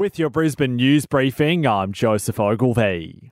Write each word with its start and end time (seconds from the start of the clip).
With 0.00 0.18
your 0.18 0.30
Brisbane 0.30 0.76
news 0.76 1.04
briefing, 1.04 1.66
I'm 1.66 1.92
Joseph 1.92 2.40
Ogilvie. 2.40 3.29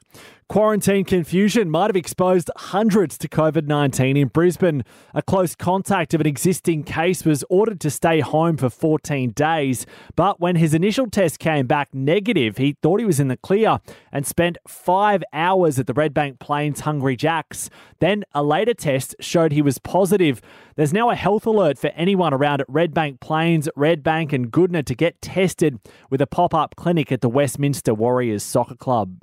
Quarantine 0.49 1.04
confusion 1.04 1.69
might 1.69 1.88
have 1.88 1.96
exposed 1.96 2.51
hundreds 2.57 3.19
to 3.19 3.29
COVID 3.29 3.67
19 3.67 4.17
in 4.17 4.29
Brisbane. 4.29 4.82
A 5.12 5.21
close 5.21 5.54
contact 5.54 6.14
of 6.14 6.23
an 6.23 6.27
existing 6.27 6.84
case 6.84 7.23
was 7.23 7.45
ordered 7.50 7.80
to 7.80 7.91
stay 7.91 8.21
home 8.21 8.57
for 8.57 8.71
14 8.71 9.32
days, 9.32 9.84
but 10.16 10.41
when 10.41 10.57
his 10.57 10.73
initial 10.73 11.11
test 11.11 11.39
came 11.39 11.66
back 11.66 11.93
negative, 11.93 12.57
he 12.57 12.79
thought 12.80 12.98
he 12.98 13.05
was 13.05 13.21
in 13.21 13.29
the 13.29 13.36
clear 13.36 13.80
and 14.11 14.27
spent 14.27 14.57
five 14.66 15.23
hours 15.34 15.79
at 15.79 15.86
the 15.86 15.93
Redbank 15.93 16.38
Plains 16.38 16.80
Hungry 16.80 17.14
Jacks. 17.14 17.68
Then 17.98 18.25
a 18.32 18.43
later 18.43 18.72
test 18.72 19.16
showed 19.20 19.52
he 19.52 19.61
was 19.61 19.77
positive. 19.77 20.40
There's 20.77 20.95
now 20.95 21.11
a 21.11 21.14
health 21.14 21.45
alert 21.45 21.77
for 21.77 21.88
anyone 21.88 22.32
around 22.32 22.62
at 22.62 22.68
Redbank 22.68 23.20
Plains, 23.20 23.68
Redbank, 23.77 24.32
and 24.32 24.50
Goodna 24.50 24.82
to 24.84 24.95
get 24.95 25.20
tested 25.20 25.79
with 26.09 26.22
a 26.22 26.27
pop 26.27 26.54
up 26.54 26.75
clinic 26.75 27.12
at 27.12 27.20
the 27.20 27.29
Westminster 27.29 27.93
Warriors 27.93 28.43
Soccer 28.43 28.77
Club. 28.77 29.19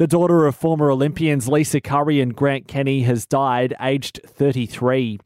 The 0.00 0.06
daughter 0.06 0.46
of 0.46 0.56
former 0.56 0.90
Olympians 0.90 1.46
Lisa 1.46 1.78
Curry 1.78 2.22
and 2.22 2.34
Grant 2.34 2.66
Kenny 2.66 3.02
has 3.02 3.26
died, 3.26 3.74
aged 3.82 4.20
33. 4.26 5.18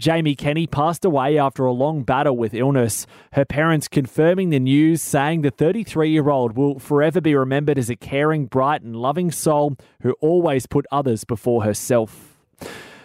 Jaimi 0.00 0.38
Kenny 0.38 0.66
passed 0.66 1.04
away 1.04 1.36
after 1.36 1.66
a 1.66 1.72
long 1.72 2.02
battle 2.02 2.34
with 2.34 2.54
illness. 2.54 3.06
Her 3.34 3.44
parents 3.44 3.88
confirming 3.88 4.48
the 4.48 4.58
news, 4.58 5.02
saying 5.02 5.42
the 5.42 5.50
33 5.50 6.08
year 6.08 6.30
old 6.30 6.56
will 6.56 6.78
forever 6.78 7.20
be 7.20 7.34
remembered 7.34 7.76
as 7.76 7.90
a 7.90 7.94
caring, 7.94 8.46
bright, 8.46 8.80
and 8.80 8.96
loving 8.96 9.30
soul 9.30 9.76
who 10.00 10.12
always 10.22 10.64
put 10.64 10.86
others 10.90 11.24
before 11.24 11.64
herself. 11.64 12.31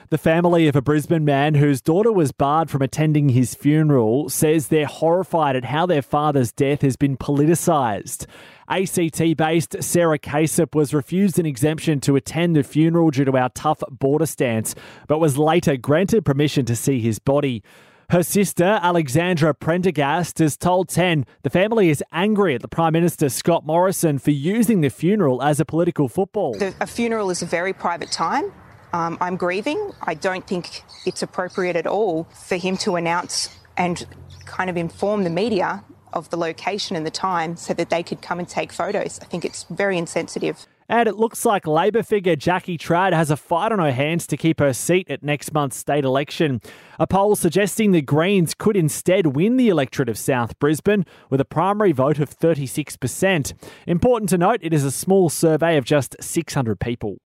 The 0.10 0.18
family 0.18 0.70
of 0.70 0.76
a 0.78 0.82
Brisbane 0.82 1.26
man 1.26 1.56
whose 1.56 1.82
daughter 1.82 2.14
was 2.14 2.32
barred 2.32 2.70
from 2.70 2.82
attending 2.82 3.28
his 3.28 3.54
funeral 3.54 4.30
says 4.30 4.70
they're 4.70 4.86
horrified 4.86 5.58
at 5.58 5.66
how 5.66 5.86
their 5.86 6.02
father's 6.02 6.54
death 6.54 6.82
has 6.82 6.96
been 6.96 7.18
politicised. 7.18 8.26
ACT 8.70 9.36
based 9.36 9.84
Sarah 9.84 10.18
Caisip 10.18 10.74
was 10.74 10.94
refused 10.94 11.40
an 11.40 11.46
exemption 11.46 12.00
to 12.00 12.16
attend 12.16 12.56
the 12.56 12.64
funeral 12.64 13.12
due 13.12 13.26
to 13.26 13.36
our 13.36 13.50
tough 13.50 13.84
border 13.90 14.26
stance, 14.26 14.76
but 15.10 15.20
was 15.20 15.38
later 15.38 15.76
granted 15.76 16.24
permission 16.24 16.64
to 16.68 16.76
see 16.78 17.02
his 17.02 17.20
body. 17.20 17.62
Her 18.10 18.24
sister, 18.24 18.80
Alexandra 18.82 19.54
Prendergast, 19.54 20.40
has 20.40 20.56
told 20.56 20.88
10 20.88 21.26
the 21.44 21.50
family 21.50 21.90
is 21.90 22.02
angry 22.14 22.56
at 22.56 22.62
the 22.62 22.70
Prime 22.70 22.94
Minister 22.94 23.28
Scott 23.28 23.66
Morrison 23.66 24.20
for 24.20 24.32
using 24.32 24.80
the 24.80 24.90
funeral 24.90 25.44
as 25.44 25.60
a 25.60 25.66
political 25.66 26.08
football. 26.08 26.56
A 26.80 26.88
funeral 26.88 27.30
is 27.30 27.42
a 27.42 27.46
very 27.46 27.74
private 27.74 28.10
time. 28.10 28.54
Um, 28.94 29.18
I'm 29.20 29.36
grieving. 29.36 29.92
I 30.04 30.14
don't 30.14 30.46
think 30.48 30.84
it's 31.06 31.22
appropriate 31.22 31.76
at 31.76 31.88
all 31.88 32.26
for 32.26 32.56
him 32.56 32.78
to 32.78 32.96
announce 32.96 33.50
and 33.78 34.06
kind 34.46 34.70
of 34.70 34.78
inform 34.78 35.24
the 35.24 35.30
media 35.30 35.84
of 36.14 36.30
the 36.30 36.38
location 36.38 36.96
and 36.96 37.06
the 37.06 37.12
time 37.12 37.56
so 37.56 37.74
that 37.74 37.90
they 37.90 38.02
could 38.02 38.22
come 38.22 38.40
and 38.40 38.48
take 38.48 38.72
photos. 38.72 39.20
I 39.22 39.26
think 39.26 39.46
it's 39.46 39.64
very 39.70 39.98
insensitive. 39.98 40.66
And 40.90 41.10
it 41.10 41.18
looks 41.18 41.44
like 41.44 41.68
Labor 41.68 42.02
figure 42.02 42.38
Jackie 42.38 42.78
Trad 42.78 43.12
has 43.12 43.30
a 43.30 43.36
fight 43.36 43.74
on 43.74 43.80
her 43.80 43.92
hands 43.92 44.26
to 44.28 44.38
keep 44.38 44.60
her 44.60 44.72
seat 44.72 45.12
at 45.12 45.22
next 45.22 45.54
month's 45.54 45.76
state 45.76 46.06
election. 46.06 46.62
A 46.98 47.06
poll 47.06 47.36
suggesting 47.36 47.92
the 47.92 48.02
Greens 48.02 48.54
could 48.54 48.78
instead 48.78 49.36
win 49.36 49.58
the 49.58 49.68
electorate 49.68 50.08
of 50.08 50.18
South 50.18 50.58
Brisbane 50.60 51.06
with 51.30 51.42
a 51.42 51.46
primary 51.46 51.92
vote 51.92 52.20
of 52.20 52.30
36%. 52.30 53.54
Important 53.86 54.30
to 54.30 54.38
note, 54.38 54.60
it 54.62 54.74
is 54.74 54.86
a 54.86 54.92
small 54.92 55.30
survey 55.30 55.76
of 55.76 55.84
just 55.84 56.16
600 56.22 56.80
people. 56.80 57.18